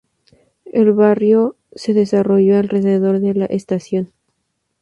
[0.65, 4.11] El barrio se desarrolló alrededor de la estación.